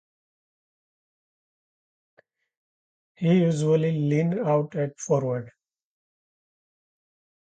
[3.17, 5.51] He usually lined out at forward.